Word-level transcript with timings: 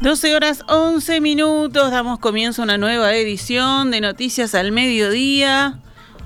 12 0.00 0.34
horas 0.34 0.64
11 0.66 1.20
minutos, 1.20 1.90
damos 1.90 2.18
comienzo 2.18 2.62
a 2.62 2.64
una 2.64 2.78
nueva 2.78 3.14
edición 3.14 3.90
de 3.90 4.00
Noticias 4.00 4.54
al 4.54 4.72
Mediodía. 4.72 5.78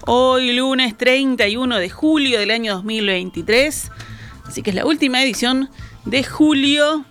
Hoy 0.07 0.53
lunes 0.53 0.97
31 0.97 1.77
de 1.77 1.91
julio 1.91 2.39
del 2.39 2.51
año 2.51 2.75
2023. 2.75 3.91
Así 4.47 4.63
que 4.63 4.71
es 4.71 4.77
la 4.77 4.87
última 4.87 5.23
edición 5.23 5.71
de 6.05 6.25
julio. 6.25 7.05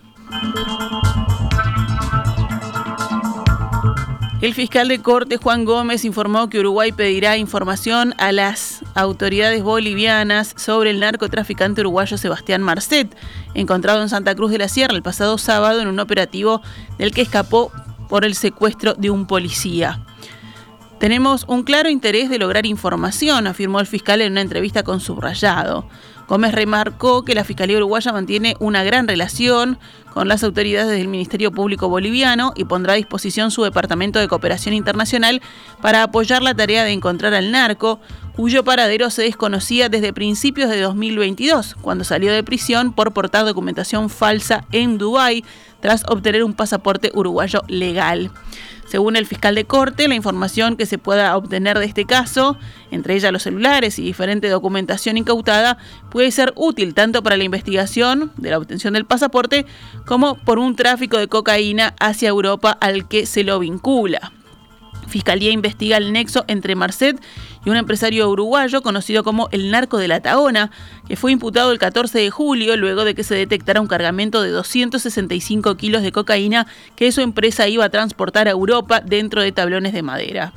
El 4.44 4.54
fiscal 4.54 4.90
de 4.90 5.00
corte 5.00 5.38
Juan 5.38 5.64
Gómez 5.64 6.04
informó 6.04 6.50
que 6.50 6.60
Uruguay 6.60 6.92
pedirá 6.92 7.38
información 7.38 8.14
a 8.18 8.34
las 8.34 8.84
autoridades 8.94 9.64
bolivianas 9.64 10.54
sobre 10.58 10.90
el 10.90 11.00
narcotraficante 11.00 11.80
uruguayo 11.80 12.18
Sebastián 12.18 12.62
Marcet, 12.62 13.16
encontrado 13.54 14.02
en 14.02 14.10
Santa 14.10 14.36
Cruz 14.36 14.52
de 14.52 14.58
la 14.58 14.68
Sierra 14.68 14.96
el 14.96 15.02
pasado 15.02 15.38
sábado 15.38 15.80
en 15.80 15.88
un 15.88 15.98
operativo 15.98 16.62
del 16.98 17.14
que 17.14 17.22
escapó 17.22 17.72
por 18.10 18.26
el 18.26 18.36
secuestro 18.36 18.96
de 18.96 19.12
un 19.12 19.28
policía. 19.28 20.06
Tenemos 21.00 21.46
un 21.48 21.64
claro 21.64 21.90
interés 21.90 22.30
de 22.30 22.38
lograr 22.38 22.66
información, 22.66 23.48
afirmó 23.48 23.80
el 23.80 23.88
fiscal 23.88 24.20
en 24.20 24.34
una 24.34 24.42
entrevista 24.42 24.84
con 24.84 25.00
Subrayado. 25.00 25.88
Gómez 26.28 26.54
remarcó 26.54 27.24
que 27.24 27.34
la 27.34 27.46
Fiscalía 27.46 27.78
Uruguaya 27.78 28.12
mantiene 28.12 28.58
una 28.60 28.84
gran 28.84 29.08
relación 29.08 29.80
con 30.14 30.28
las 30.28 30.44
autoridades 30.44 30.98
del 30.98 31.08
Ministerio 31.08 31.52
Público 31.52 31.90
Boliviano 31.90 32.54
y 32.56 32.66
pondrá 32.66 32.94
a 32.94 32.98
disposición 32.98 33.52
su 33.52 33.64
Departamento 33.64 34.20
de 34.20 34.28
Cooperación 34.28 34.76
Internacional 34.76 35.42
para 35.82 36.04
apoyar 36.04 36.44
la 36.44 36.54
tarea 36.54 36.84
de 36.84 36.92
encontrar 36.92 37.34
al 37.34 37.52
narco, 37.52 38.00
cuyo 38.36 38.64
paradero 38.64 39.10
se 39.10 39.24
desconocía 39.24 39.90
desde 39.90 40.14
principios 40.14 40.70
de 40.70 40.82
2022, 40.82 41.76
cuando 41.82 42.04
salió 42.04 42.32
de 42.32 42.44
prisión 42.44 42.94
por 42.94 43.12
portar 43.12 43.46
documentación 43.46 44.10
falsa 44.10 44.66
en 44.72 44.98
Dubái 44.98 45.44
tras 45.82 46.04
obtener 46.08 46.44
un 46.44 46.54
pasaporte 46.54 47.12
uruguayo 47.14 47.62
legal. 47.68 48.32
Según 48.94 49.16
el 49.16 49.26
fiscal 49.26 49.56
de 49.56 49.66
corte, 49.66 50.08
la 50.08 50.14
información 50.14 50.78
que 50.78 50.86
se 50.86 50.98
pueda 51.00 51.36
obtener 51.36 51.80
de 51.80 51.86
este 51.86 52.06
caso, 52.06 52.58
entre 52.92 53.16
ellas 53.16 53.32
los 53.32 53.42
celulares 53.42 53.98
y 53.98 54.04
diferente 54.04 54.50
documentación 54.50 55.18
incautada, 55.18 55.80
puede 56.12 56.30
ser 56.32 56.54
útil 56.56 56.94
tanto 56.94 57.24
para 57.24 57.36
la 57.36 57.44
investigación 57.44 58.32
de 58.38 58.52
la 58.52 58.60
obtención 58.60 58.94
del 58.94 59.06
pasaporte 59.06 59.66
como 60.06 60.36
por 60.36 60.60
un 60.60 60.76
tráfico 60.76 61.18
de 61.18 61.28
cocaína 61.28 61.96
hacia 62.00 62.30
Europa 62.30 62.78
al 62.80 63.08
que 63.08 63.26
se 63.26 63.44
lo 63.44 63.60
vincula. 63.60 64.32
Fiscalía 65.08 65.52
investiga 65.52 65.98
el 65.98 66.12
nexo 66.12 66.44
entre 66.48 66.76
Marcet 66.76 67.22
y 67.66 67.70
un 67.70 67.78
empresario 67.78 68.30
uruguayo 68.30 68.82
conocido 68.82 69.24
como 69.24 69.48
el 69.52 69.72
narco 69.72 69.98
de 69.98 70.08
la 70.08 70.22
Taona, 70.22 70.72
que 71.08 71.16
fue 71.16 71.32
imputado 71.32 71.72
el 71.72 71.80
14 71.80 72.18
de 72.20 72.30
julio 72.30 72.76
luego 72.78 73.06
de 73.06 73.16
que 73.16 73.24
se 73.24 73.36
detectara 73.36 73.80
un 73.80 73.88
cargamento 73.88 74.42
de 74.42 74.50
265 74.50 75.76
kilos 75.76 76.02
de 76.02 76.12
cocaína 76.12 76.68
que 76.96 77.12
su 77.12 77.22
empresa 77.22 77.68
iba 77.68 77.86
a 77.86 77.90
transportar 77.90 78.48
a 78.48 78.52
Europa 78.52 79.02
dentro 79.02 79.42
de 79.42 79.52
tablones 79.52 79.94
de 79.94 80.02
madera. 80.02 80.54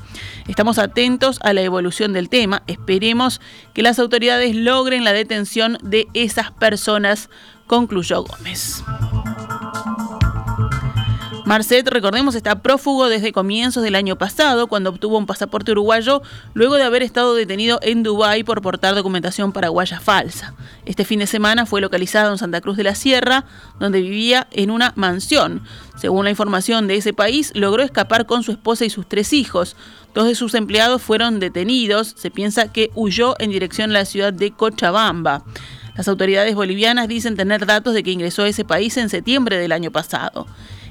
Estamos 0.48 0.78
atentos 0.78 1.38
a 1.42 1.52
la 1.52 1.62
evolución 1.62 2.12
del 2.12 2.28
tema, 2.28 2.62
esperemos 2.66 3.40
que 3.74 3.82
las 3.82 3.98
autoridades 3.98 4.54
logren 4.54 5.04
la 5.04 5.12
detención 5.12 5.78
de 5.82 6.08
esas 6.14 6.50
personas, 6.50 7.28
concluyó 7.66 8.22
Gómez. 8.22 8.82
Marcet, 11.46 11.86
recordemos, 11.86 12.34
está 12.34 12.60
prófugo 12.60 13.08
desde 13.08 13.30
comienzos 13.30 13.84
del 13.84 13.94
año 13.94 14.16
pasado, 14.16 14.66
cuando 14.66 14.90
obtuvo 14.90 15.16
un 15.16 15.26
pasaporte 15.26 15.70
uruguayo, 15.70 16.20
luego 16.54 16.74
de 16.74 16.82
haber 16.82 17.04
estado 17.04 17.36
detenido 17.36 17.78
en 17.82 18.02
Dubái 18.02 18.42
por 18.42 18.62
portar 18.62 18.96
documentación 18.96 19.52
paraguaya 19.52 20.00
falsa. 20.00 20.54
Este 20.86 21.04
fin 21.04 21.20
de 21.20 21.28
semana 21.28 21.64
fue 21.64 21.80
localizado 21.80 22.32
en 22.32 22.38
Santa 22.38 22.60
Cruz 22.60 22.76
de 22.76 22.82
la 22.82 22.96
Sierra, 22.96 23.44
donde 23.78 24.02
vivía 24.02 24.48
en 24.50 24.72
una 24.72 24.92
mansión. 24.96 25.62
Según 25.96 26.24
la 26.24 26.30
información 26.30 26.88
de 26.88 26.96
ese 26.96 27.12
país, 27.12 27.52
logró 27.54 27.84
escapar 27.84 28.26
con 28.26 28.42
su 28.42 28.50
esposa 28.50 28.84
y 28.84 28.90
sus 28.90 29.08
tres 29.08 29.32
hijos. 29.32 29.76
Dos 30.14 30.26
de 30.26 30.34
sus 30.34 30.52
empleados 30.54 31.00
fueron 31.00 31.38
detenidos. 31.38 32.12
Se 32.16 32.32
piensa 32.32 32.72
que 32.72 32.90
huyó 32.96 33.36
en 33.38 33.50
dirección 33.50 33.90
a 33.90 34.00
la 34.00 34.04
ciudad 34.04 34.32
de 34.32 34.50
Cochabamba. 34.50 35.44
Las 35.96 36.08
autoridades 36.08 36.54
bolivianas 36.54 37.08
dicen 37.08 37.36
tener 37.36 37.66
datos 37.66 37.94
de 37.94 38.02
que 38.02 38.10
ingresó 38.10 38.42
a 38.42 38.48
ese 38.48 38.64
país 38.64 38.96
en 38.96 39.08
septiembre 39.08 39.58
del 39.58 39.72
año 39.72 39.90
pasado. 39.90 40.46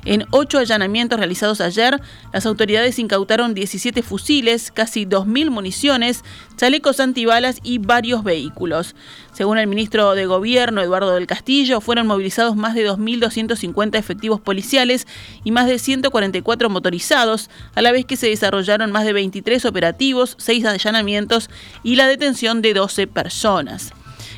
En 0.06 0.28
ocho 0.30 0.60
allanamientos 0.60 1.18
realizados 1.18 1.62
ayer, 1.62 2.00
las 2.32 2.46
autoridades 2.46 3.00
incautaron 3.00 3.56
17 3.56 4.04
fusiles, 4.04 4.72
casi 4.72 5.08
2.000 5.08 5.50
municiones, 5.50 6.24
chalecos 6.58 7.00
antibalas 7.00 7.60
y 7.64 7.80
varios 7.80 8.24
vehículos. 8.24 8.96
Según 9.34 9.58
el 9.58 9.66
ministro 9.66 10.14
de 10.14 10.28
Gobierno, 10.28 10.82
Eduardo 10.82 11.16
del 11.16 11.26
Castillo, 11.26 11.82
fueron 11.82 12.06
movilizados 12.06 12.56
más 12.56 12.76
de 12.76 12.88
2.250 12.88 13.98
efectivos 13.98 14.40
policiales 14.40 15.08
y 15.44 15.50
más 15.50 15.66
de 15.66 15.80
144 15.80 16.70
motorizados, 16.70 17.50
a 17.74 17.82
la 17.82 17.92
vez 17.92 18.06
que 18.06 18.16
se 18.16 18.28
desarrollaron 18.28 18.92
más 18.92 19.06
de 19.06 19.14
23 19.14 19.66
operativos, 19.66 20.36
6 20.38 20.66
allanamientos 20.66 21.50
y 21.82 21.96
la 21.96 22.08
detención 22.08 22.62
de 22.62 22.76
12 22.76 23.08
personas. 23.08 23.92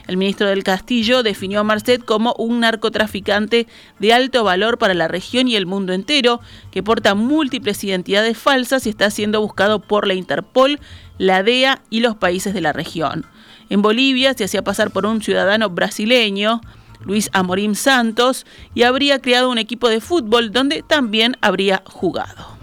El 0.08 0.16
ministro 0.16 0.48
del 0.48 0.64
Castillo 0.64 1.22
definió 1.22 1.60
a 1.60 1.64
Marcet 1.64 2.04
como 2.04 2.34
un 2.38 2.62
narcotraficante 2.62 3.68
de 4.00 4.14
alto 4.14 4.46
valor 4.46 4.78
para 4.78 4.94
la 4.94 5.10
región 5.10 5.50
y 5.50 5.58
el 5.58 5.66
mundo 5.66 5.92
entero, 5.92 6.40
que 6.72 6.82
porta 6.82 7.14
múltiples 7.14 7.84
identidades 7.84 8.38
falsas 8.38 8.86
y 8.86 8.90
está 8.90 9.12
siendo 9.12 9.42
buscado 9.42 9.80
por 9.80 10.08
la 10.08 10.14
Interpol, 10.14 10.80
la 11.18 11.44
DEA 11.44 11.82
y 11.90 12.00
los 12.00 12.16
países 12.16 12.54
de 12.54 12.62
la 12.62 12.72
región. 12.72 13.26
En 13.70 13.82
Bolivia 13.82 14.34
se 14.34 14.46
hacía 14.46 14.64
pasar 14.64 14.92
por 14.92 15.06
un 15.06 15.22
ciudadano 15.22 15.70
brasileño, 15.70 16.62
Luis 17.04 17.30
Amorim 17.34 17.76
Santos, 17.76 18.46
y 18.74 18.84
habría 18.84 19.20
creado 19.20 19.50
un 19.50 19.58
equipo 19.58 19.90
de 19.90 20.00
fútbol 20.00 20.52
donde 20.52 20.84
también 20.84 21.36
habría 21.42 21.84
jugado. 21.86 22.58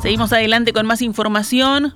Seguimos 0.00 0.32
adelante 0.32 0.72
con 0.72 0.86
más 0.86 1.02
información. 1.02 1.94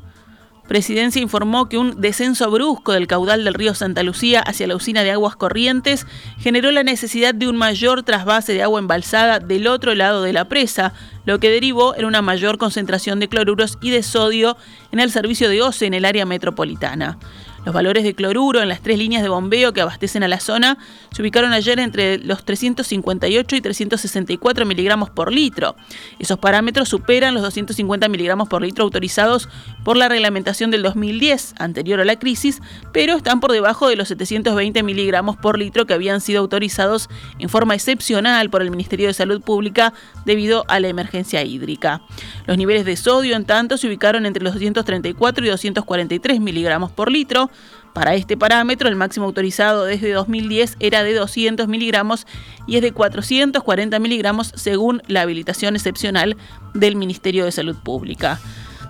Presidencia 0.68 1.22
informó 1.22 1.66
que 1.70 1.78
un 1.78 1.98
descenso 1.98 2.50
brusco 2.50 2.92
del 2.92 3.06
caudal 3.06 3.42
del 3.42 3.54
río 3.54 3.74
Santa 3.74 4.02
Lucía 4.02 4.40
hacia 4.40 4.66
la 4.66 4.76
usina 4.76 5.02
de 5.02 5.10
aguas 5.10 5.34
corrientes 5.34 6.06
generó 6.38 6.70
la 6.70 6.82
necesidad 6.82 7.34
de 7.34 7.48
un 7.48 7.56
mayor 7.56 8.02
trasvase 8.02 8.52
de 8.52 8.62
agua 8.62 8.78
embalsada 8.78 9.38
del 9.40 9.66
otro 9.66 9.94
lado 9.94 10.22
de 10.22 10.34
la 10.34 10.44
presa, 10.44 10.92
lo 11.24 11.40
que 11.40 11.50
derivó 11.50 11.96
en 11.96 12.04
una 12.04 12.20
mayor 12.20 12.58
concentración 12.58 13.18
de 13.18 13.28
cloruros 13.28 13.78
y 13.80 13.90
de 13.90 14.02
sodio 14.02 14.58
en 14.92 15.00
el 15.00 15.10
servicio 15.10 15.48
de 15.48 15.62
OCE 15.62 15.86
en 15.86 15.94
el 15.94 16.04
área 16.04 16.26
metropolitana. 16.26 17.18
Los 17.64 17.74
valores 17.74 18.04
de 18.04 18.14
cloruro 18.14 18.62
en 18.62 18.68
las 18.68 18.80
tres 18.80 18.96
líneas 18.98 19.22
de 19.22 19.28
bombeo 19.28 19.72
que 19.72 19.80
abastecen 19.80 20.22
a 20.22 20.28
la 20.28 20.40
zona 20.40 20.78
se 21.10 21.20
ubicaron 21.20 21.52
ayer 21.52 21.78
entre 21.80 22.18
los 22.18 22.42
358 22.44 23.56
y 23.56 23.60
364 23.60 24.64
miligramos 24.64 25.10
por 25.10 25.32
litro. 25.32 25.76
Esos 26.18 26.38
parámetros 26.38 26.88
superan 26.88 27.34
los 27.34 27.42
250 27.42 28.08
miligramos 28.08 28.48
por 28.48 28.62
litro 28.62 28.84
autorizados 28.84 29.50
por 29.88 29.96
la 29.96 30.10
reglamentación 30.10 30.70
del 30.70 30.82
2010, 30.82 31.54
anterior 31.58 31.98
a 31.98 32.04
la 32.04 32.18
crisis, 32.18 32.60
pero 32.92 33.16
están 33.16 33.40
por 33.40 33.52
debajo 33.52 33.88
de 33.88 33.96
los 33.96 34.08
720 34.08 34.82
miligramos 34.82 35.38
por 35.38 35.58
litro 35.58 35.86
que 35.86 35.94
habían 35.94 36.20
sido 36.20 36.40
autorizados 36.40 37.08
en 37.38 37.48
forma 37.48 37.74
excepcional 37.74 38.50
por 38.50 38.60
el 38.60 38.70
Ministerio 38.70 39.06
de 39.06 39.14
Salud 39.14 39.40
Pública 39.40 39.94
debido 40.26 40.66
a 40.68 40.78
la 40.78 40.88
emergencia 40.88 41.42
hídrica. 41.42 42.02
Los 42.46 42.58
niveles 42.58 42.84
de 42.84 42.98
sodio, 42.98 43.34
en 43.34 43.46
tanto, 43.46 43.78
se 43.78 43.86
ubicaron 43.86 44.26
entre 44.26 44.44
los 44.44 44.52
234 44.52 45.46
y 45.46 45.48
243 45.48 46.38
miligramos 46.38 46.92
por 46.92 47.10
litro, 47.10 47.50
para 47.94 48.14
este 48.14 48.36
parámetro, 48.36 48.90
el 48.90 48.94
máximo 48.94 49.24
autorizado 49.24 49.84
desde 49.84 50.12
2010 50.12 50.76
era 50.80 51.02
de 51.02 51.14
200 51.14 51.66
miligramos 51.66 52.26
y 52.66 52.76
es 52.76 52.82
de 52.82 52.92
440 52.92 53.98
miligramos 53.98 54.52
según 54.54 55.02
la 55.08 55.22
habilitación 55.22 55.76
excepcional 55.76 56.36
del 56.74 56.94
Ministerio 56.94 57.46
de 57.46 57.52
Salud 57.52 57.76
Pública. 57.76 58.38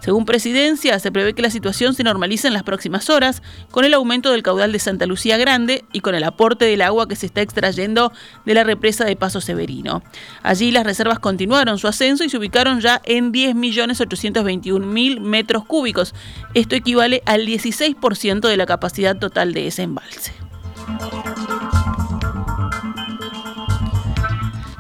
Según 0.00 0.25
Presidencia, 0.25 0.99
se 0.99 1.11
prevé 1.11 1.35
que 1.35 1.43
la 1.43 1.50
situación 1.50 1.95
se 1.95 2.05
normalice 2.05 2.49
en 2.49 2.55
las 2.55 2.62
próximas 2.62 3.11
horas 3.11 3.43
con 3.71 3.85
el 3.85 3.95
aumento 3.95 4.31
del 4.31 4.43
caudal 4.43 4.73
de 4.73 4.79
Santa 4.79 5.06
Lucía 5.06 5.37
Grande 5.37 5.85
y 5.93 6.00
con 6.00 6.15
el 6.15 6.25
aporte 6.25 6.65
del 6.65 6.83
agua 6.83 7.09
que 7.09 7.17
se 7.17 7.27
está 7.27 7.41
extrayendo 7.41 8.12
de 8.47 8.55
la 8.55 8.65
represa 8.65 9.05
de 9.05 9.17
Paso 9.17 9.41
Severino. 9.41 10.03
Allí 10.43 10.71
las 10.71 10.85
reservas 10.85 11.19
continuaron 11.19 11.79
su 11.79 11.89
ascenso 11.89 12.25
y 12.25 12.29
se 12.29 12.39
ubicaron 12.39 12.81
ya 12.81 13.00
en 13.05 13.33
10.821.000 13.33 15.21
metros 15.21 15.65
cúbicos. 15.65 16.15
Esto 16.55 16.77
equivale 16.77 17.23
al 17.27 17.47
16% 17.47 18.49
de 18.49 18.56
la 18.56 18.67
capacidad 18.67 19.19
total 19.19 19.53
de 19.53 19.67
ese 19.67 19.83
embalse. 19.83 20.33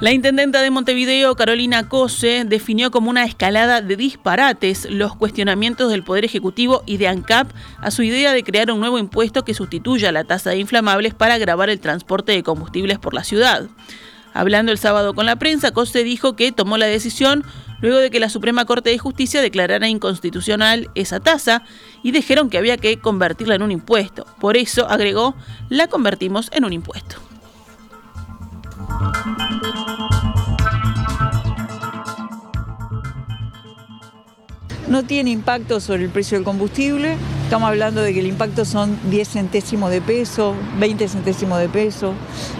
La 0.00 0.12
intendenta 0.12 0.62
de 0.62 0.70
Montevideo, 0.70 1.34
Carolina 1.34 1.88
Cose, 1.88 2.44
definió 2.46 2.92
como 2.92 3.10
una 3.10 3.24
escalada 3.24 3.82
de 3.82 3.96
disparates 3.96 4.86
los 4.88 5.16
cuestionamientos 5.16 5.90
del 5.90 6.04
Poder 6.04 6.24
Ejecutivo 6.24 6.84
y 6.86 6.98
de 6.98 7.08
ANCAP 7.08 7.50
a 7.80 7.90
su 7.90 8.04
idea 8.04 8.32
de 8.32 8.44
crear 8.44 8.70
un 8.70 8.78
nuevo 8.78 9.00
impuesto 9.00 9.44
que 9.44 9.54
sustituya 9.54 10.12
la 10.12 10.22
tasa 10.22 10.50
de 10.50 10.58
inflamables 10.58 11.14
para 11.14 11.34
agravar 11.34 11.68
el 11.68 11.80
transporte 11.80 12.30
de 12.30 12.44
combustibles 12.44 13.00
por 13.00 13.12
la 13.12 13.24
ciudad. 13.24 13.66
Hablando 14.34 14.70
el 14.70 14.78
sábado 14.78 15.14
con 15.14 15.26
la 15.26 15.34
prensa, 15.34 15.72
Cose 15.72 16.04
dijo 16.04 16.36
que 16.36 16.52
tomó 16.52 16.78
la 16.78 16.86
decisión 16.86 17.42
luego 17.80 17.98
de 17.98 18.10
que 18.10 18.20
la 18.20 18.28
Suprema 18.28 18.66
Corte 18.66 18.90
de 18.90 18.98
Justicia 18.98 19.42
declarara 19.42 19.88
inconstitucional 19.88 20.90
esa 20.94 21.18
tasa 21.18 21.64
y 22.04 22.12
dijeron 22.12 22.50
que 22.50 22.58
había 22.58 22.76
que 22.76 23.00
convertirla 23.00 23.56
en 23.56 23.62
un 23.62 23.72
impuesto. 23.72 24.26
Por 24.38 24.56
eso, 24.56 24.88
agregó, 24.88 25.34
la 25.70 25.88
convertimos 25.88 26.50
en 26.52 26.64
un 26.64 26.72
impuesto. 26.72 27.27
No 34.88 35.04
tiene 35.04 35.30
impacto 35.30 35.80
sobre 35.80 36.04
el 36.04 36.10
precio 36.10 36.38
del 36.38 36.44
combustible. 36.44 37.16
Estamos 37.48 37.70
hablando 37.70 38.02
de 38.02 38.12
que 38.12 38.20
el 38.20 38.26
impacto 38.26 38.66
son 38.66 38.98
10 39.08 39.26
centésimos 39.26 39.90
de 39.90 40.02
peso, 40.02 40.54
20 40.78 41.08
centésimos 41.08 41.58
de 41.58 41.70
peso, 41.70 42.12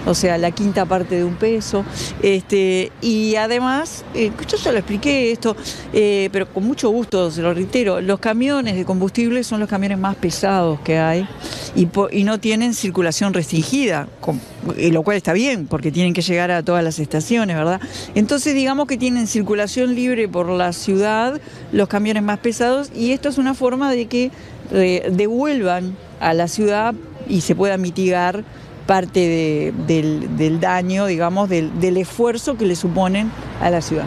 o 0.06 0.14
sea, 0.14 0.38
la 0.38 0.50
quinta 0.50 0.86
parte 0.86 1.16
de 1.16 1.24
un 1.24 1.34
peso. 1.34 1.84
Este, 2.22 2.90
y 3.02 3.36
además, 3.36 4.06
eh, 4.14 4.32
yo 4.50 4.56
ya 4.56 4.72
lo 4.72 4.78
expliqué 4.78 5.30
esto, 5.30 5.54
eh, 5.92 6.30
pero 6.32 6.50
con 6.50 6.64
mucho 6.64 6.88
gusto 6.88 7.30
se 7.30 7.42
lo 7.42 7.52
reitero, 7.52 8.00
los 8.00 8.18
camiones 8.18 8.76
de 8.76 8.86
combustible 8.86 9.44
son 9.44 9.60
los 9.60 9.68
camiones 9.68 9.98
más 9.98 10.16
pesados 10.16 10.80
que 10.80 10.98
hay 10.98 11.28
y, 11.76 12.24
no 12.24 12.40
tienen 12.40 12.72
circulación 12.72 13.34
restringida, 13.34 14.08
lo 14.90 15.02
cual 15.02 15.18
está 15.18 15.34
bien, 15.34 15.66
porque 15.66 15.92
tienen 15.92 16.14
que 16.14 16.22
llegar 16.22 16.50
a 16.50 16.62
todas 16.62 16.82
las 16.82 16.98
estaciones, 16.98 17.56
¿verdad? 17.56 17.80
Entonces 18.14 18.54
digamos 18.54 18.86
que 18.86 18.96
tienen 18.96 19.26
circulación 19.26 19.94
libre 19.94 20.28
por 20.28 20.48
la 20.48 20.72
ciudad 20.72 21.40
los 21.72 21.88
camiones 21.88 22.22
más 22.22 22.38
pesados 22.38 22.90
y 22.94 23.12
esto 23.12 23.28
es 23.28 23.36
una 23.36 23.52
forma 23.52 23.90
de 23.92 24.06
que 24.06 24.24
eh, 24.26 24.30
devuelvan 24.70 25.96
a 26.20 26.34
la 26.34 26.48
ciudad 26.48 26.94
y 27.28 27.40
se 27.42 27.54
pueda 27.54 27.76
mitigar 27.76 28.44
parte 28.86 29.72
del, 29.86 30.60
daño, 30.60 31.06
digamos, 31.06 31.48
del, 31.48 31.78
del 31.78 31.98
esfuerzo 31.98 32.56
que 32.56 32.66
le 32.66 32.74
suponen 32.74 33.30
a 33.60 33.70
la 33.70 33.82
ciudad. 33.82 34.06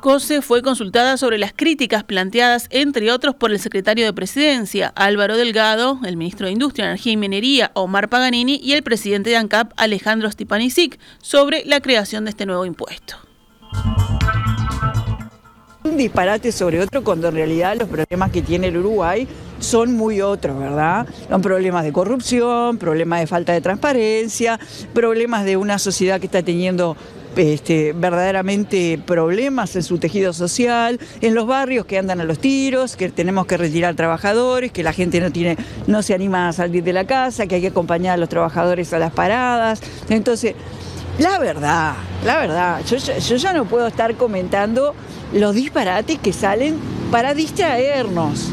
COSE 0.00 0.40
fue 0.40 0.62
consultada 0.62 1.18
sobre 1.18 1.36
las 1.36 1.52
críticas 1.52 2.04
planteadas, 2.04 2.68
entre 2.70 3.12
otros, 3.12 3.34
por 3.34 3.50
el 3.50 3.60
secretario 3.60 4.06
de 4.06 4.14
Presidencia, 4.14 4.92
Álvaro 4.96 5.36
Delgado, 5.36 6.00
el 6.04 6.16
ministro 6.16 6.46
de 6.46 6.52
Industria, 6.52 6.86
Energía 6.86 7.12
y 7.12 7.16
Minería, 7.18 7.70
Omar 7.74 8.08
Paganini, 8.08 8.58
y 8.62 8.72
el 8.72 8.82
presidente 8.82 9.28
de 9.28 9.36
ANCAP, 9.36 9.72
Alejandro 9.76 10.30
Stipanisic, 10.30 10.98
sobre 11.20 11.64
la 11.66 11.80
creación 11.80 12.24
de 12.24 12.30
este 12.30 12.46
nuevo 12.46 12.64
impuesto. 12.64 13.16
Un 15.90 15.96
disparate 15.96 16.52
sobre 16.52 16.80
otro 16.80 17.02
cuando 17.02 17.26
en 17.28 17.34
realidad 17.34 17.76
los 17.76 17.88
problemas 17.88 18.30
que 18.30 18.42
tiene 18.42 18.68
el 18.68 18.76
Uruguay 18.76 19.26
son 19.58 19.92
muy 19.92 20.20
otros, 20.20 20.56
¿verdad? 20.56 21.04
Son 21.28 21.42
problemas 21.42 21.82
de 21.82 21.92
corrupción, 21.92 22.78
problemas 22.78 23.18
de 23.18 23.26
falta 23.26 23.52
de 23.52 23.60
transparencia, 23.60 24.60
problemas 24.94 25.44
de 25.44 25.56
una 25.56 25.80
sociedad 25.80 26.20
que 26.20 26.26
está 26.26 26.44
teniendo 26.44 26.96
este, 27.34 27.92
verdaderamente 27.92 29.00
problemas 29.04 29.74
en 29.74 29.82
su 29.82 29.98
tejido 29.98 30.32
social, 30.32 31.00
en 31.22 31.34
los 31.34 31.48
barrios 31.48 31.86
que 31.86 31.98
andan 31.98 32.20
a 32.20 32.24
los 32.24 32.38
tiros, 32.38 32.94
que 32.94 33.08
tenemos 33.08 33.46
que 33.46 33.56
retirar 33.56 33.96
trabajadores, 33.96 34.70
que 34.70 34.84
la 34.84 34.92
gente 34.92 35.20
no, 35.20 35.32
tiene, 35.32 35.56
no 35.88 36.02
se 36.02 36.14
anima 36.14 36.48
a 36.48 36.52
salir 36.52 36.84
de 36.84 36.92
la 36.92 37.04
casa, 37.04 37.48
que 37.48 37.56
hay 37.56 37.62
que 37.62 37.66
acompañar 37.66 38.14
a 38.14 38.16
los 38.16 38.28
trabajadores 38.28 38.92
a 38.92 39.00
las 39.00 39.12
paradas. 39.12 39.80
Entonces, 40.08 40.54
la 41.20 41.38
verdad, 41.38 41.94
la 42.24 42.38
verdad, 42.38 42.80
yo, 42.86 42.96
yo 42.96 43.36
ya 43.36 43.52
no 43.52 43.66
puedo 43.66 43.86
estar 43.86 44.14
comentando 44.14 44.94
los 45.34 45.54
disparates 45.54 46.18
que 46.18 46.32
salen 46.32 46.78
para 47.10 47.34
distraernos. 47.34 48.50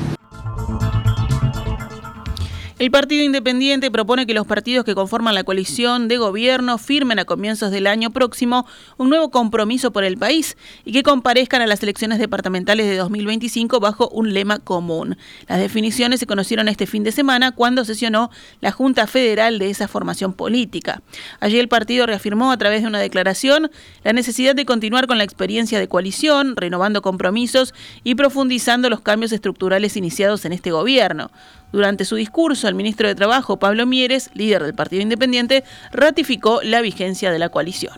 El 2.79 2.91
Partido 2.91 3.23
Independiente 3.23 3.89
propone 3.89 4.27
que 4.27 4.35
los 4.35 4.45
partidos 4.45 4.85
que 4.85 4.93
conforman 4.93 5.33
la 5.33 5.43
coalición 5.43 6.07
de 6.07 6.17
gobierno 6.17 6.77
firmen 6.77 7.17
a 7.17 7.25
comienzos 7.25 7.71
del 7.71 7.87
año 7.87 8.11
próximo 8.11 8.67
un 8.97 9.09
nuevo 9.09 9.31
compromiso 9.31 9.89
por 9.89 10.03
el 10.03 10.15
país 10.15 10.55
y 10.85 10.91
que 10.91 11.01
comparezcan 11.01 11.63
a 11.63 11.65
las 11.65 11.81
elecciones 11.81 12.19
departamentales 12.19 12.85
de 12.85 12.95
2025 12.97 13.79
bajo 13.79 14.09
un 14.09 14.31
lema 14.31 14.59
común. 14.59 15.17
Las 15.47 15.57
definiciones 15.57 16.19
se 16.19 16.27
conocieron 16.27 16.67
este 16.67 16.85
fin 16.85 17.03
de 17.03 17.11
semana 17.11 17.51
cuando 17.51 17.83
sesionó 17.83 18.29
la 18.61 18.71
Junta 18.71 19.07
Federal 19.07 19.57
de 19.57 19.71
esa 19.71 19.87
formación 19.87 20.33
política. 20.33 21.01
Allí 21.39 21.57
el 21.57 21.69
partido 21.69 22.05
reafirmó 22.05 22.51
a 22.51 22.57
través 22.57 22.83
de 22.83 22.89
una 22.89 22.99
declaración 22.99 23.71
la 24.03 24.13
necesidad 24.13 24.53
de 24.53 24.65
continuar 24.65 25.07
con 25.07 25.17
la 25.17 25.23
experiencia 25.23 25.79
de 25.79 25.87
coalición, 25.87 26.55
renovando 26.55 27.01
compromisos 27.01 27.73
y 28.03 28.13
profundizando 28.13 28.87
los 28.91 29.01
cambios 29.01 29.31
estructurales 29.31 29.97
iniciados 29.97 30.45
en 30.45 30.53
este 30.53 30.69
gobierno. 30.69 31.31
Durante 31.71 32.05
su 32.05 32.15
discurso, 32.15 32.67
el 32.67 32.75
ministro 32.75 33.07
de 33.07 33.15
Trabajo, 33.15 33.57
Pablo 33.57 33.85
Mieres, 33.85 34.29
líder 34.33 34.63
del 34.63 34.73
Partido 34.73 35.01
Independiente, 35.01 35.63
ratificó 35.91 36.61
la 36.63 36.81
vigencia 36.81 37.31
de 37.31 37.39
la 37.39 37.49
coalición. 37.49 37.93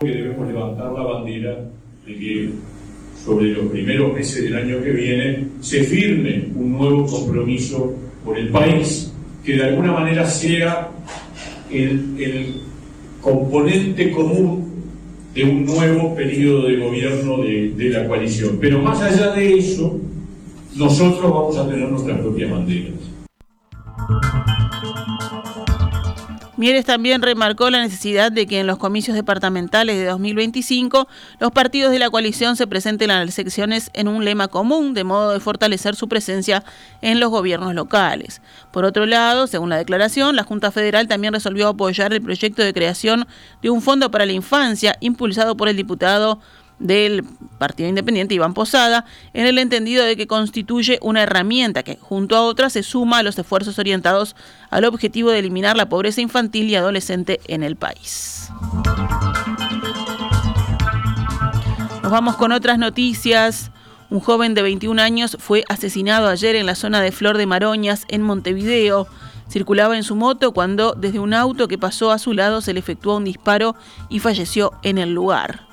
Debemos 0.00 0.46
levantar 0.48 0.92
la 0.92 1.02
bandera 1.02 1.58
de 2.06 2.18
que 2.18 2.50
sobre 3.24 3.52
los 3.52 3.66
primeros 3.70 4.12
meses 4.14 4.42
del 4.42 4.56
año 4.56 4.82
que 4.82 4.90
viene 4.90 5.46
se 5.60 5.84
firme 5.84 6.48
un 6.56 6.72
nuevo 6.72 7.06
compromiso 7.06 7.94
por 8.24 8.38
el 8.38 8.48
país 8.48 9.12
que 9.44 9.56
de 9.56 9.64
alguna 9.64 9.92
manera 9.92 10.26
sea 10.26 10.90
el, 11.70 12.60
componente 13.20 14.10
común 14.10 14.68
de 15.32 15.44
un 15.44 15.64
nuevo 15.64 16.12
periodo 16.16 16.66
de 16.66 16.76
gobierno 16.76 17.38
de, 17.38 17.70
de 17.76 17.90
la 17.90 18.08
coalición. 18.08 18.58
Pero 18.60 18.80
más 18.80 19.00
allá 19.00 19.32
de 19.32 19.58
eso, 19.58 20.00
nosotros 20.74 21.30
vamos 21.32 21.56
a 21.56 21.68
tener 21.68 21.90
nuestras 21.90 22.20
propias 22.20 22.50
banderas. 22.50 23.12
Mieres 26.62 26.84
también 26.84 27.22
remarcó 27.22 27.70
la 27.70 27.80
necesidad 27.80 28.30
de 28.30 28.46
que 28.46 28.60
en 28.60 28.68
los 28.68 28.78
comicios 28.78 29.16
departamentales 29.16 29.96
de 29.96 30.04
2025 30.04 31.08
los 31.40 31.50
partidos 31.50 31.90
de 31.90 31.98
la 31.98 32.08
coalición 32.08 32.54
se 32.54 32.68
presenten 32.68 33.10
a 33.10 33.24
las 33.24 33.34
secciones 33.34 33.90
en 33.94 34.06
un 34.06 34.24
lema 34.24 34.46
común, 34.46 34.94
de 34.94 35.02
modo 35.02 35.32
de 35.32 35.40
fortalecer 35.40 35.96
su 35.96 36.08
presencia 36.08 36.62
en 37.00 37.18
los 37.18 37.30
gobiernos 37.30 37.74
locales. 37.74 38.42
Por 38.70 38.84
otro 38.84 39.06
lado, 39.06 39.48
según 39.48 39.70
la 39.70 39.76
declaración, 39.76 40.36
la 40.36 40.44
Junta 40.44 40.70
Federal 40.70 41.08
también 41.08 41.32
resolvió 41.32 41.66
apoyar 41.66 42.12
el 42.12 42.22
proyecto 42.22 42.62
de 42.62 42.72
creación 42.72 43.26
de 43.60 43.70
un 43.70 43.82
fondo 43.82 44.12
para 44.12 44.24
la 44.24 44.32
infancia 44.32 44.96
impulsado 45.00 45.56
por 45.56 45.68
el 45.68 45.76
diputado 45.76 46.38
del 46.82 47.24
Partido 47.58 47.88
Independiente 47.88 48.34
Iván 48.34 48.54
Posada, 48.54 49.04
en 49.32 49.46
el 49.46 49.58
entendido 49.58 50.04
de 50.04 50.16
que 50.16 50.26
constituye 50.26 50.98
una 51.00 51.22
herramienta 51.22 51.82
que, 51.82 51.96
junto 51.96 52.36
a 52.36 52.42
otras, 52.42 52.72
se 52.72 52.82
suma 52.82 53.18
a 53.18 53.22
los 53.22 53.38
esfuerzos 53.38 53.78
orientados 53.78 54.36
al 54.70 54.84
objetivo 54.84 55.30
de 55.30 55.38
eliminar 55.38 55.76
la 55.76 55.88
pobreza 55.88 56.20
infantil 56.20 56.68
y 56.68 56.74
adolescente 56.74 57.40
en 57.46 57.62
el 57.62 57.76
país. 57.76 58.50
Nos 62.02 62.10
vamos 62.10 62.36
con 62.36 62.52
otras 62.52 62.78
noticias. 62.78 63.70
Un 64.10 64.20
joven 64.20 64.54
de 64.54 64.62
21 64.62 65.00
años 65.00 65.36
fue 65.38 65.64
asesinado 65.68 66.28
ayer 66.28 66.56
en 66.56 66.66
la 66.66 66.74
zona 66.74 67.00
de 67.00 67.12
Flor 67.12 67.38
de 67.38 67.46
Maroñas, 67.46 68.04
en 68.08 68.22
Montevideo. 68.22 69.06
Circulaba 69.48 69.96
en 69.96 70.02
su 70.02 70.16
moto 70.16 70.52
cuando 70.52 70.92
desde 70.92 71.20
un 71.20 71.32
auto 71.32 71.68
que 71.68 71.78
pasó 71.78 72.10
a 72.10 72.18
su 72.18 72.32
lado 72.32 72.60
se 72.60 72.72
le 72.72 72.80
efectuó 72.80 73.16
un 73.16 73.24
disparo 73.24 73.76
y 74.08 74.18
falleció 74.18 74.72
en 74.82 74.98
el 74.98 75.14
lugar. 75.14 75.71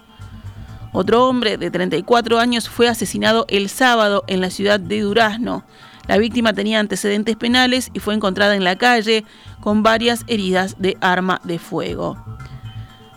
Otro 0.91 1.27
hombre 1.27 1.57
de 1.57 1.69
34 1.69 2.39
años 2.39 2.67
fue 2.67 2.87
asesinado 2.87 3.45
el 3.47 3.69
sábado 3.69 4.23
en 4.27 4.41
la 4.41 4.49
ciudad 4.49 4.79
de 4.79 5.01
Durazno. 5.01 5.63
La 6.07 6.17
víctima 6.17 6.53
tenía 6.53 6.79
antecedentes 6.79 7.35
penales 7.35 7.91
y 7.93 7.99
fue 7.99 8.15
encontrada 8.15 8.55
en 8.55 8.63
la 8.63 8.77
calle 8.77 9.25
con 9.59 9.83
varias 9.83 10.23
heridas 10.27 10.75
de 10.79 10.97
arma 11.01 11.39
de 11.43 11.59
fuego. 11.59 12.17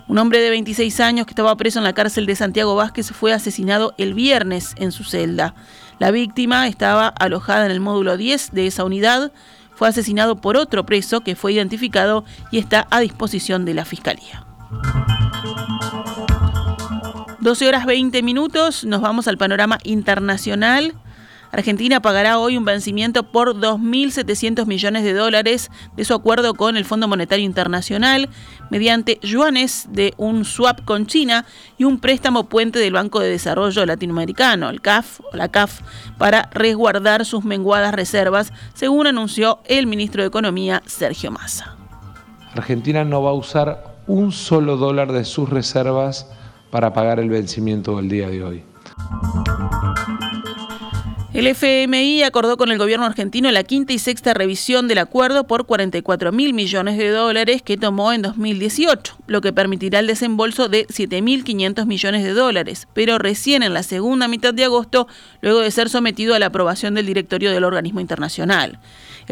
Un 0.09 0.19
hombre 0.19 0.41
de 0.41 0.51
26 0.51 1.01
años 1.01 1.25
que 1.25 1.31
estaba 1.31 1.57
preso 1.57 1.79
en 1.79 1.85
la 1.85 1.95
cárcel 1.95 2.27
de 2.27 2.37
Santiago 2.37 2.77
Vázquez 2.77 3.13
fue 3.13 3.33
asesinado 3.33 3.95
el 3.97 4.13
viernes 4.13 4.75
en 4.77 4.93
su 4.93 5.05
celda. 5.05 5.55
La 5.99 6.11
víctima 6.11 6.69
estaba 6.69 7.09
alojada 7.09 7.65
en 7.65 7.73
el 7.73 7.81
módulo 7.81 8.19
10 8.19 8.51
de 8.53 8.67
esa 8.67 8.85
unidad. 8.85 9.33
Fue 9.75 9.89
asesinado 9.89 10.37
por 10.37 10.59
otro 10.59 10.85
preso 10.85 11.23
que 11.23 11.35
fue 11.35 11.55
identificado 11.55 12.27
y 12.51 12.59
está 12.59 12.87
a 12.91 13.01
disposición 13.01 13.65
de 13.65 13.73
la 13.73 13.87
Fiscalía. 13.87 14.45
12 17.43 17.67
horas 17.67 17.87
20 17.87 18.23
minutos, 18.23 18.85
nos 18.85 19.01
vamos 19.01 19.27
al 19.27 19.37
panorama 19.37 19.79
internacional. 19.83 20.95
Argentina 21.51 22.01
pagará 22.01 22.39
hoy 22.39 22.57
un 22.57 22.65
vencimiento 22.65 23.25
por 23.25 23.57
2.700 23.57 24.65
millones 24.67 25.03
de 25.03 25.13
dólares 25.13 25.69
de 25.97 26.05
su 26.05 26.15
acuerdo 26.15 26.55
con 26.55 26.77
el 26.77 26.85
Fondo 26.85 27.09
Monetario 27.09 27.45
Internacional 27.45 28.29
mediante 28.71 29.19
yuanes 29.23 29.89
de 29.91 30.15
un 30.19 30.45
swap 30.45 30.85
con 30.85 31.07
China 31.07 31.45
y 31.79 31.83
un 31.83 31.99
préstamo 31.99 32.45
puente 32.45 32.79
del 32.79 32.93
Banco 32.93 33.19
de 33.19 33.31
Desarrollo 33.31 33.87
Latinoamericano, 33.87 34.71
el 34.71 34.81
CAF 34.81 35.19
o 35.33 35.37
la 35.37 35.49
CAF, 35.49 35.81
para 36.19 36.49
resguardar 36.53 37.25
sus 37.25 37.45
menguadas 37.45 37.93
reservas, 37.93 38.53
según 38.73 39.09
anunció 39.09 39.59
el 39.65 39.89
ministro 39.89 40.23
de 40.23 40.29
Economía 40.29 40.81
Sergio 40.87 41.33
Massa. 41.33 41.77
Argentina 42.55 43.05
no 43.05 43.21
va 43.21 43.31
a 43.31 43.35
usar 43.35 43.97
un 44.07 44.31
solo 44.31 44.77
dólar 44.77 45.11
de 45.11 45.25
sus 45.25 45.51
reservas 45.51 46.29
para 46.73 46.95
pagar 46.95 47.21
el 47.21 47.29
vencimiento 47.29 47.99
del 47.99 48.09
día 48.09 48.31
de 48.31 48.43
hoy. 48.43 48.63
El 51.35 51.47
FMI 51.47 52.23
acordó 52.23 52.57
con 52.57 52.71
el 52.73 52.79
gobierno 52.79 53.05
argentino 53.05 53.51
la 53.53 53.63
quinta 53.63 53.93
y 53.93 53.99
sexta 53.99 54.33
revisión 54.33 54.89
del 54.89 54.99
acuerdo 54.99 55.47
por 55.47 55.67
44 55.67 56.33
mil 56.33 56.55
millones 56.55 56.97
de 56.97 57.11
dólares 57.11 57.61
que 57.63 57.77
tomó 57.77 58.13
en 58.15 58.23
2018, 58.23 59.17
lo 59.27 59.43
que 59.43 59.53
permitirá 59.53 59.99
el 59.99 60.07
desembolso 60.07 60.69
de 60.71 60.87
7.500 60.87 61.85
millones 61.85 62.25
de 62.25 62.33
dólares, 62.33 62.89
pero 62.95 63.19
recién 63.19 63.63
en 63.63 63.75
la 63.75 63.83
segunda 63.83 64.27
mitad 64.27 64.55
de 64.55 64.65
agosto, 64.65 65.09
luego 65.43 65.61
de 65.61 65.71
ser 65.71 65.91
sometido 65.91 66.35
a 66.35 66.39
la 66.39 66.47
aprobación 66.47 66.95
del 66.95 67.07
directorio 67.07 67.51
del 67.51 67.65
organismo 67.65 68.01
internacional. 68.01 68.79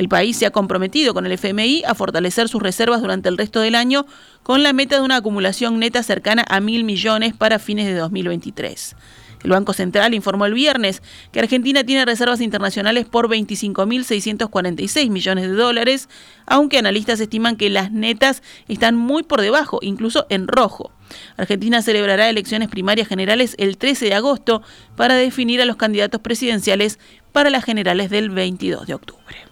El 0.01 0.09
país 0.09 0.39
se 0.39 0.47
ha 0.47 0.51
comprometido 0.51 1.13
con 1.13 1.27
el 1.27 1.33
FMI 1.33 1.83
a 1.87 1.95
fortalecer 1.95 2.49
sus 2.49 2.63
reservas 2.63 3.03
durante 3.03 3.29
el 3.29 3.37
resto 3.37 3.61
del 3.61 3.75
año 3.75 4.07
con 4.43 4.63
la 4.63 4.73
meta 4.73 4.97
de 4.97 5.03
una 5.03 5.17
acumulación 5.17 5.79
neta 5.79 6.03
cercana 6.03 6.43
a 6.49 6.59
mil 6.61 6.85
millones 6.85 7.35
para 7.35 7.59
fines 7.59 7.85
de 7.85 7.93
2023. 7.93 8.97
El 9.45 9.51
Banco 9.51 9.75
Central 9.75 10.15
informó 10.15 10.47
el 10.47 10.55
viernes 10.55 11.03
que 11.33 11.41
Argentina 11.41 11.85
tiene 11.85 12.07
reservas 12.07 12.41
internacionales 12.41 13.05
por 13.05 13.29
25.646 13.29 15.11
millones 15.11 15.45
de 15.45 15.53
dólares, 15.53 16.09
aunque 16.47 16.79
analistas 16.79 17.21
estiman 17.21 17.57
que 17.57 17.69
las 17.69 17.93
netas 17.93 18.43
están 18.69 18.97
muy 18.97 19.23
por 19.23 19.43
debajo, 19.43 19.81
incluso 19.83 20.25
en 20.31 20.49
rojo. 20.49 20.93
Argentina 21.37 21.83
celebrará 21.83 22.31
elecciones 22.31 22.71
primarias 22.71 23.07
generales 23.07 23.55
el 23.59 23.77
13 23.77 24.07
de 24.07 24.15
agosto 24.15 24.63
para 24.97 25.17
definir 25.17 25.61
a 25.61 25.67
los 25.67 25.77
candidatos 25.77 26.23
presidenciales 26.23 26.99
para 27.33 27.51
las 27.51 27.65
generales 27.65 28.09
del 28.09 28.31
22 28.31 28.87
de 28.87 28.95
octubre. 28.95 29.50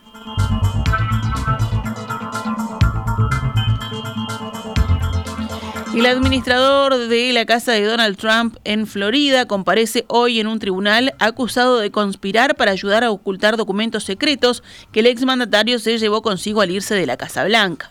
El 5.99 6.07
administrador 6.07 7.09
de 7.09 7.33
la 7.33 7.45
casa 7.45 7.73
de 7.73 7.83
Donald 7.83 8.17
Trump 8.17 8.57
en 8.63 8.87
Florida 8.87 9.47
comparece 9.47 10.05
hoy 10.07 10.39
en 10.39 10.47
un 10.47 10.61
tribunal 10.61 11.13
acusado 11.19 11.79
de 11.79 11.91
conspirar 11.91 12.55
para 12.55 12.71
ayudar 12.71 13.03
a 13.03 13.11
ocultar 13.11 13.57
documentos 13.57 14.05
secretos 14.05 14.63
que 14.93 15.01
el 15.01 15.07
exmandatario 15.07 15.81
se 15.81 15.99
llevó 15.99 16.23
consigo 16.23 16.61
al 16.61 16.71
irse 16.71 16.95
de 16.95 17.05
la 17.05 17.17
Casa 17.17 17.43
Blanca. 17.43 17.91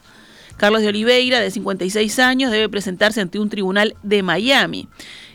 Carlos 0.55 0.83
de 0.83 0.87
Oliveira, 0.87 1.41
de 1.41 1.51
56 1.51 2.19
años, 2.19 2.49
debe 2.49 2.69
presentarse 2.69 3.19
ante 3.19 3.39
un 3.39 3.49
tribunal 3.49 3.95
de 4.03 4.23
Miami. 4.23 4.87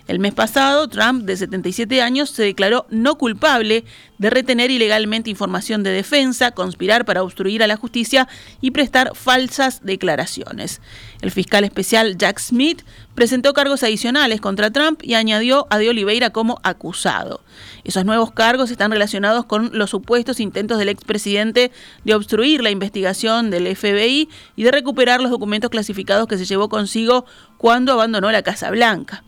El 0.08 0.18
mes 0.18 0.34
pasado, 0.34 0.88
Trump, 0.88 1.24
de 1.24 1.36
77 1.36 2.02
años, 2.02 2.30
se 2.30 2.42
declaró 2.42 2.86
no 2.90 3.16
culpable 3.16 3.84
de 4.18 4.30
retener 4.30 4.70
ilegalmente 4.70 5.30
información 5.30 5.82
de 5.82 5.90
defensa, 5.90 6.50
conspirar 6.50 7.04
para 7.04 7.22
obstruir 7.22 7.62
a 7.62 7.66
la 7.66 7.76
justicia 7.76 8.28
y 8.60 8.72
prestar 8.72 9.12
falsas 9.14 9.80
declaraciones. 9.84 10.80
El 11.20 11.30
fiscal 11.30 11.64
especial 11.64 12.18
Jack 12.18 12.40
Smith 12.40 12.82
presentó 13.14 13.52
cargos 13.52 13.82
adicionales 13.82 14.40
contra 14.40 14.70
Trump 14.70 15.00
y 15.02 15.14
añadió 15.14 15.66
a 15.70 15.78
De 15.78 15.88
Oliveira 15.88 16.30
como 16.30 16.58
acusado. 16.64 17.40
Esos 17.84 18.04
nuevos 18.04 18.32
cargos 18.32 18.70
están 18.70 18.90
relacionados 18.90 19.44
con 19.44 19.70
los 19.72 19.90
supuestos 19.90 20.40
intentos 20.40 20.78
del 20.78 20.88
expresidente 20.88 21.70
de 22.04 22.14
obstruir 22.14 22.62
la 22.62 22.70
investigación 22.70 23.50
del 23.50 23.74
FBI 23.76 24.28
y 24.56 24.62
de 24.62 24.70
recuperar 24.70 25.20
los 25.20 25.30
documentos 25.30 25.70
clasificados 25.70 26.26
que 26.26 26.38
se 26.38 26.44
llevó 26.44 26.68
consigo 26.68 27.24
cuando 27.56 27.92
abandonó 27.92 28.32
la 28.32 28.42
Casa 28.42 28.70
Blanca. 28.70 29.22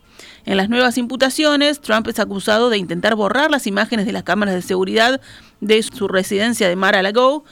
En 0.46 0.56
las 0.56 0.68
nuevas 0.68 0.98
imputaciones, 0.98 1.80
Trump 1.80 2.06
es 2.08 2.18
acusado 2.18 2.70
de 2.70 2.78
intentar 2.78 3.14
borrar 3.14 3.50
las 3.50 3.66
imágenes 3.66 4.06
de 4.06 4.12
las 4.12 4.22
cámaras 4.22 4.54
de 4.54 4.62
seguridad 4.62 5.20
de 5.60 5.82
su 5.82 6.08
residencia 6.08 6.68
de 6.68 6.76
Mar-a-Lago 6.76 7.44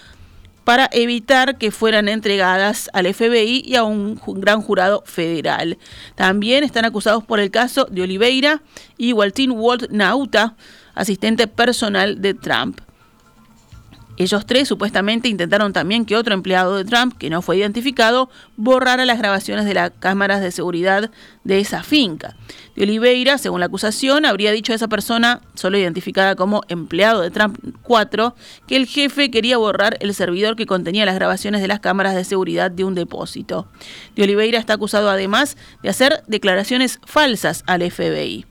para 0.65 0.89
evitar 0.93 1.59
que 1.59 1.71
fueran 1.71 2.09
entregadas 2.09 2.89
al 2.93 3.13
FBI 3.13 3.63
y 3.67 3.75
a 3.75 3.85
un 3.85 4.21
gran 4.27 4.63
jurado 4.63 5.03
federal. 5.07 5.79
También 6.15 6.65
están 6.65 6.85
acusados 6.85 7.25
por 7.25 7.41
el 7.41 7.51
caso 7.51 7.87
de 7.91 8.03
Oliveira 8.03 8.63
y 8.97 9.13
Waltin 9.13 9.53
Walt 9.53 9.91
Nauta, 9.91 10.55
asistente 10.95 11.47
personal 11.47 12.21
de 12.21 12.35
Trump. 12.35 12.81
Ellos 14.23 14.47
tres 14.47 14.69
supuestamente 14.69 15.29
intentaron 15.29 15.73
también 15.73 16.05
que 16.05 16.17
otro 16.17 16.33
empleado 16.33 16.77
de 16.77 16.85
Trump, 16.85 17.19
que 17.19 17.29
no 17.29 17.43
fue 17.43 17.57
identificado, 17.57 18.31
borrara 18.57 19.05
las 19.05 19.19
grabaciones 19.19 19.65
de 19.65 19.75
las 19.75 19.91
cámaras 19.99 20.41
de 20.41 20.53
seguridad 20.53 21.11
de 21.43 21.59
esa 21.59 21.83
finca. 21.83 22.37
De 22.77 22.85
Oliveira, 22.85 23.37
según 23.37 23.59
la 23.59 23.67
acusación, 23.67 24.25
habría 24.25 24.53
dicho 24.53 24.73
a 24.73 24.77
esa 24.77 24.87
persona, 24.87 25.41
solo 25.55 25.77
identificada 25.77 26.37
como 26.37 26.63
empleado 26.69 27.21
de 27.21 27.33
Trump 27.33 27.59
4, 27.83 28.37
que 28.69 28.77
el 28.77 28.87
jefe 28.87 29.33
quería 29.33 29.57
borrar 29.57 29.97
el 29.99 30.15
servidor 30.15 30.55
que 30.55 30.67
contenía 30.67 31.05
las 31.05 31.17
grabaciones 31.17 31.61
de 31.61 31.67
las 31.67 31.81
cámaras 31.81 32.15
de 32.15 32.23
seguridad 32.23 32.71
de 32.71 32.85
un 32.85 32.95
depósito. 32.95 33.67
De 34.15 34.23
Oliveira 34.23 34.61
está 34.61 34.75
acusado 34.75 35.11
además 35.11 35.57
de 35.83 35.89
hacer 35.89 36.23
declaraciones 36.29 37.01
falsas 37.05 37.65
al 37.67 37.83
FBI. 37.91 38.47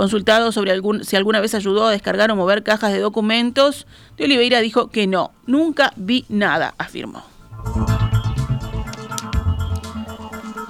Consultado 0.00 0.50
sobre 0.50 0.72
si 1.04 1.16
alguna 1.16 1.40
vez 1.40 1.54
ayudó 1.54 1.86
a 1.86 1.90
descargar 1.90 2.30
o 2.30 2.34
mover 2.34 2.62
cajas 2.62 2.94
de 2.94 3.00
documentos, 3.00 3.86
de 4.16 4.24
Oliveira 4.24 4.60
dijo 4.60 4.88
que 4.88 5.06
no, 5.06 5.30
nunca 5.44 5.92
vi 5.94 6.24
nada, 6.30 6.74
afirmó. 6.78 7.22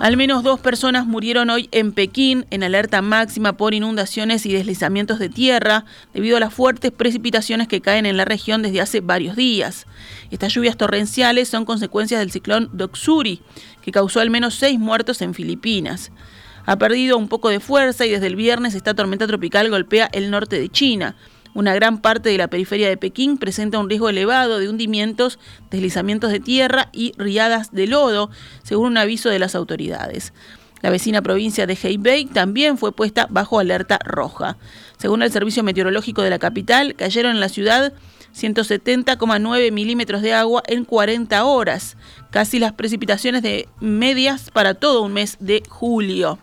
Al 0.01 0.17
menos 0.17 0.43
dos 0.43 0.59
personas 0.59 1.07
murieron 1.07 1.49
hoy 1.49 1.69
en 1.71 1.93
Pekín 1.93 2.45
en 2.51 2.65
alerta 2.65 3.03
máxima 3.03 3.53
por 3.53 3.73
inundaciones 3.73 4.47
y 4.47 4.53
deslizamientos 4.53 5.21
de 5.21 5.29
tierra 5.29 5.85
debido 6.13 6.37
a 6.37 6.41
las 6.41 6.53
fuertes 6.53 6.91
precipitaciones 6.91 7.69
que 7.69 7.81
caen 7.81 8.07
en 8.07 8.17
la 8.17 8.25
región 8.25 8.63
desde 8.63 8.81
hace 8.81 9.01
varios 9.01 9.37
días. 9.37 9.87
Estas 10.33 10.53
lluvias 10.53 10.77
torrenciales 10.77 11.49
son 11.49 11.65
consecuencias 11.65 12.19
del 12.19 12.33
ciclón 12.33 12.69
Doksuri, 12.73 13.43
que 13.81 13.93
causó 13.93 14.19
al 14.19 14.31
menos 14.31 14.57
seis 14.57 14.81
muertos 14.81 15.23
en 15.23 15.35
Filipinas 15.35 16.11
ha 16.71 16.77
perdido 16.77 17.19
un 17.19 17.27
poco 17.27 17.49
de 17.49 17.59
fuerza 17.59 18.07
y 18.07 18.11
desde 18.11 18.29
el 18.29 18.37
viernes 18.37 18.77
esta 18.77 18.95
tormenta 18.95 19.27
tropical 19.27 19.69
golpea 19.71 20.09
el 20.13 20.31
norte 20.31 20.61
de 20.61 20.69
China. 20.69 21.17
Una 21.53 21.75
gran 21.75 22.01
parte 22.01 22.29
de 22.29 22.39
la 22.39 22.47
periferia 22.47 22.89
de 22.89 22.97
Pekín 22.97 23.39
presenta 23.39 23.81
un 23.81 23.89
riesgo 23.89 24.09
elevado 24.09 24.61
de 24.61 24.69
hundimientos, 24.69 25.41
deslizamientos 25.73 26.31
de 26.31 26.39
tierra 26.39 26.89
y 26.93 27.13
riadas 27.19 27.73
de 27.73 27.89
lodo, 27.89 28.31
según 28.63 28.87
un 28.87 28.99
aviso 28.99 29.31
de 29.31 29.41
las 29.41 29.57
autoridades. 29.57 30.33
La 30.81 30.91
vecina 30.91 31.23
provincia 31.23 31.67
de 31.67 31.77
Hebei 31.83 32.27
también 32.27 32.79
fue 32.79 32.93
puesta 32.93 33.27
bajo 33.29 33.59
alerta 33.59 33.99
roja. 34.05 34.57
Según 34.97 35.25
el 35.25 35.33
Servicio 35.33 35.65
Meteorológico 35.65 36.23
de 36.23 36.31
la 36.31 36.39
capital, 36.39 36.95
cayeron 36.95 37.33
en 37.33 37.41
la 37.41 37.49
ciudad 37.49 37.95
170,9 38.35 39.73
milímetros 39.73 40.23
de 40.23 40.35
agua 40.35 40.63
en 40.67 40.85
40 40.85 41.45
horas, 41.45 41.97
casi 42.31 42.59
las 42.59 42.73
precipitaciones 42.73 43.43
de 43.43 43.69
medias 43.81 44.51
para 44.51 44.75
todo 44.75 45.03
un 45.03 45.13
mes 45.13 45.37
de 45.41 45.63
julio. 45.69 46.39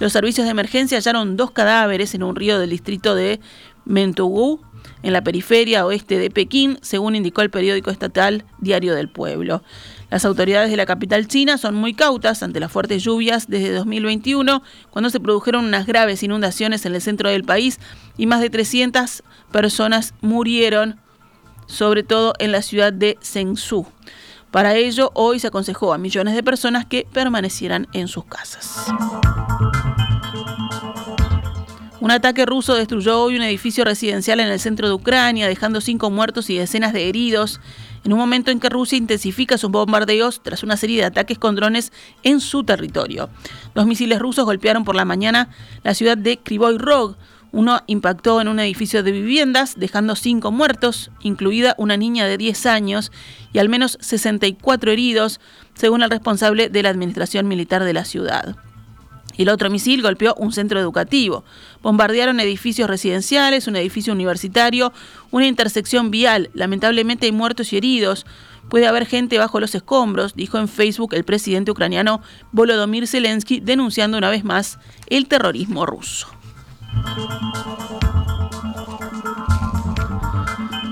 Los 0.00 0.12
servicios 0.12 0.46
de 0.46 0.50
emergencia 0.50 0.98
hallaron 0.98 1.36
dos 1.36 1.50
cadáveres 1.50 2.14
en 2.14 2.22
un 2.22 2.36
río 2.36 2.58
del 2.58 2.70
distrito 2.70 3.14
de 3.14 3.40
Mentugú, 3.84 4.60
en 5.02 5.12
la 5.12 5.22
periferia 5.22 5.84
oeste 5.86 6.18
de 6.18 6.30
Pekín, 6.30 6.78
según 6.80 7.14
indicó 7.14 7.42
el 7.42 7.50
periódico 7.50 7.90
estatal 7.90 8.44
Diario 8.58 8.94
del 8.94 9.08
Pueblo. 9.08 9.62
Las 10.10 10.24
autoridades 10.24 10.70
de 10.70 10.76
la 10.76 10.86
capital 10.86 11.28
china 11.28 11.58
son 11.58 11.74
muy 11.74 11.94
cautas 11.94 12.42
ante 12.42 12.60
las 12.60 12.72
fuertes 12.72 13.02
lluvias 13.02 13.48
desde 13.48 13.72
2021, 13.72 14.62
cuando 14.90 15.10
se 15.10 15.20
produjeron 15.20 15.64
unas 15.64 15.86
graves 15.86 16.22
inundaciones 16.22 16.86
en 16.86 16.94
el 16.94 17.02
centro 17.02 17.28
del 17.30 17.44
país 17.44 17.80
y 18.16 18.26
más 18.26 18.40
de 18.40 18.50
300 18.50 19.22
personas 19.52 20.14
murieron 20.20 21.00
sobre 21.66 22.02
todo 22.02 22.34
en 22.38 22.52
la 22.52 22.62
ciudad 22.62 22.92
de 22.92 23.18
Zhengzhou. 23.22 23.86
Para 24.50 24.76
ello, 24.76 25.10
hoy 25.14 25.40
se 25.40 25.48
aconsejó 25.48 25.92
a 25.92 25.98
millones 25.98 26.34
de 26.34 26.42
personas 26.42 26.86
que 26.86 27.06
permanecieran 27.12 27.88
en 27.92 28.06
sus 28.06 28.24
casas. 28.24 28.86
Un 32.04 32.10
ataque 32.10 32.44
ruso 32.44 32.74
destruyó 32.74 33.22
hoy 33.22 33.36
un 33.36 33.42
edificio 33.42 33.82
residencial 33.82 34.38
en 34.38 34.48
el 34.48 34.60
centro 34.60 34.86
de 34.86 34.92
Ucrania, 34.92 35.48
dejando 35.48 35.80
cinco 35.80 36.10
muertos 36.10 36.50
y 36.50 36.58
decenas 36.58 36.92
de 36.92 37.08
heridos, 37.08 37.62
en 38.04 38.12
un 38.12 38.18
momento 38.18 38.50
en 38.50 38.60
que 38.60 38.68
Rusia 38.68 38.98
intensifica 38.98 39.56
sus 39.56 39.70
bombardeos 39.70 40.42
tras 40.42 40.62
una 40.62 40.76
serie 40.76 40.98
de 40.98 41.06
ataques 41.06 41.38
con 41.38 41.56
drones 41.56 41.92
en 42.22 42.40
su 42.40 42.62
territorio. 42.62 43.30
Dos 43.74 43.86
misiles 43.86 44.18
rusos 44.18 44.44
golpearon 44.44 44.84
por 44.84 44.94
la 44.94 45.06
mañana 45.06 45.48
la 45.82 45.94
ciudad 45.94 46.18
de 46.18 46.38
Krivoy 46.38 46.76
Rog, 46.76 47.16
uno 47.54 47.82
impactó 47.86 48.40
en 48.40 48.48
un 48.48 48.58
edificio 48.58 49.04
de 49.04 49.12
viviendas, 49.12 49.74
dejando 49.76 50.16
cinco 50.16 50.50
muertos, 50.50 51.12
incluida 51.22 51.76
una 51.78 51.96
niña 51.96 52.26
de 52.26 52.36
10 52.36 52.66
años, 52.66 53.12
y 53.52 53.60
al 53.60 53.68
menos 53.68 53.96
64 54.00 54.90
heridos, 54.90 55.40
según 55.74 56.02
el 56.02 56.10
responsable 56.10 56.68
de 56.68 56.82
la 56.82 56.88
administración 56.88 57.46
militar 57.46 57.84
de 57.84 57.92
la 57.92 58.04
ciudad. 58.04 58.56
El 59.38 59.48
otro 59.48 59.70
misil 59.70 60.02
golpeó 60.02 60.34
un 60.34 60.52
centro 60.52 60.80
educativo. 60.80 61.44
Bombardearon 61.80 62.40
edificios 62.40 62.90
residenciales, 62.90 63.68
un 63.68 63.76
edificio 63.76 64.12
universitario, 64.12 64.92
una 65.30 65.46
intersección 65.46 66.10
vial. 66.10 66.50
Lamentablemente 66.54 67.26
hay 67.26 67.32
muertos 67.32 67.72
y 67.72 67.76
heridos. 67.76 68.26
Puede 68.68 68.88
haber 68.88 69.06
gente 69.06 69.38
bajo 69.38 69.60
los 69.60 69.74
escombros, 69.76 70.34
dijo 70.34 70.58
en 70.58 70.68
Facebook 70.68 71.14
el 71.14 71.24
presidente 71.24 71.70
ucraniano 71.70 72.20
Volodymyr 72.50 73.06
Zelensky, 73.06 73.60
denunciando 73.60 74.18
una 74.18 74.30
vez 74.30 74.44
más 74.44 74.78
el 75.08 75.26
terrorismo 75.28 75.86
ruso. 75.86 76.28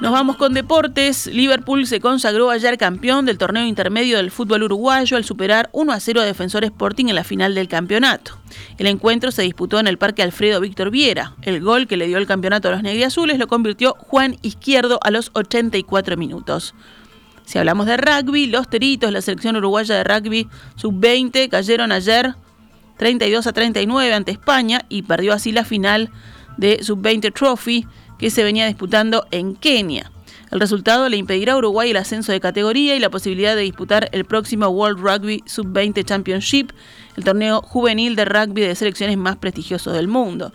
Nos 0.02 0.10
vamos 0.10 0.36
con 0.36 0.52
deportes. 0.52 1.28
Liverpool 1.28 1.86
se 1.86 2.00
consagró 2.00 2.50
ayer 2.50 2.76
campeón 2.76 3.24
del 3.24 3.38
torneo 3.38 3.64
intermedio 3.64 4.16
del 4.16 4.32
fútbol 4.32 4.64
uruguayo 4.64 5.16
al 5.16 5.22
superar 5.24 5.70
1 5.72 5.92
a 5.92 6.00
0 6.00 6.20
a 6.20 6.24
Defensor 6.24 6.64
Sporting 6.64 7.06
en 7.06 7.14
la 7.14 7.22
final 7.22 7.54
del 7.54 7.68
campeonato. 7.68 8.36
El 8.78 8.88
encuentro 8.88 9.30
se 9.30 9.42
disputó 9.42 9.78
en 9.78 9.86
el 9.86 9.98
Parque 9.98 10.24
Alfredo 10.24 10.60
Víctor 10.60 10.90
Viera. 10.90 11.36
El 11.42 11.60
gol 11.60 11.86
que 11.86 11.96
le 11.96 12.08
dio 12.08 12.18
el 12.18 12.26
campeonato 12.26 12.66
a 12.66 12.72
los 12.72 12.82
negriazules 12.82 13.38
lo 13.38 13.46
convirtió 13.46 13.94
Juan 13.96 14.38
Izquierdo 14.42 14.98
a 15.04 15.12
los 15.12 15.30
84 15.34 16.16
minutos. 16.16 16.74
Si 17.44 17.58
hablamos 17.58 17.86
de 17.86 17.96
rugby, 17.96 18.46
los 18.48 18.68
Teritos, 18.68 19.12
la 19.12 19.22
selección 19.22 19.54
uruguaya 19.54 19.94
de 19.94 20.02
rugby 20.02 20.48
sub-20, 20.74 21.48
cayeron 21.48 21.92
ayer 21.92 22.34
32 23.02 23.48
a 23.48 23.52
39 23.52 24.14
ante 24.14 24.30
España 24.30 24.82
y 24.88 25.02
perdió 25.02 25.32
así 25.32 25.50
la 25.50 25.64
final 25.64 26.12
de 26.56 26.84
sub-20 26.84 27.34
Trophy 27.34 27.84
que 28.16 28.30
se 28.30 28.44
venía 28.44 28.68
disputando 28.68 29.26
en 29.32 29.56
Kenia. 29.56 30.12
El 30.52 30.60
resultado 30.60 31.08
le 31.08 31.16
impedirá 31.16 31.54
a 31.54 31.56
Uruguay 31.56 31.90
el 31.90 31.96
ascenso 31.96 32.30
de 32.30 32.38
categoría 32.38 32.94
y 32.94 33.00
la 33.00 33.10
posibilidad 33.10 33.56
de 33.56 33.62
disputar 33.62 34.08
el 34.12 34.24
próximo 34.24 34.68
World 34.68 35.00
Rugby 35.00 35.42
Sub-20 35.46 36.04
Championship, 36.04 36.70
el 37.16 37.24
torneo 37.24 37.60
juvenil 37.62 38.14
de 38.14 38.24
rugby 38.24 38.60
de 38.60 38.76
selecciones 38.76 39.18
más 39.18 39.36
prestigiosos 39.36 39.94
del 39.94 40.06
mundo. 40.06 40.52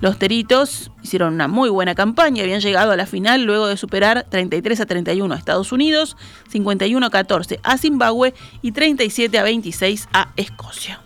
Los 0.00 0.18
Teritos 0.18 0.90
hicieron 1.02 1.34
una 1.34 1.48
muy 1.48 1.68
buena 1.68 1.94
campaña, 1.94 2.44
habían 2.44 2.62
llegado 2.62 2.92
a 2.92 2.96
la 2.96 3.04
final 3.04 3.44
luego 3.44 3.66
de 3.66 3.76
superar 3.76 4.24
33 4.30 4.80
a 4.80 4.86
31 4.86 5.34
a 5.34 5.36
Estados 5.36 5.70
Unidos, 5.70 6.16
51 6.48 7.04
a 7.04 7.10
14 7.10 7.60
a 7.62 7.76
Zimbabue 7.76 8.32
y 8.62 8.72
37 8.72 9.38
a 9.38 9.42
26 9.42 10.08
a 10.14 10.32
Escocia. 10.36 11.02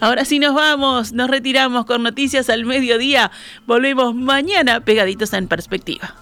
Ahora 0.00 0.24
sí 0.24 0.38
nos 0.38 0.54
vamos, 0.54 1.12
nos 1.12 1.30
retiramos 1.30 1.86
con 1.86 2.02
noticias 2.02 2.50
al 2.50 2.64
mediodía. 2.64 3.30
Volvemos 3.66 4.14
mañana 4.14 4.80
pegaditos 4.80 5.32
en 5.32 5.48
perspectiva. 5.48 6.14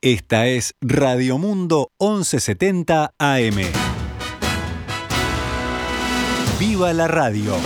Esta 0.00 0.46
es 0.46 0.74
Radio 0.80 1.38
Mundo 1.38 1.90
1170 2.00 3.14
AM. 3.18 3.56
¡Viva 6.60 6.92
la 6.92 7.08
radio! 7.08 7.56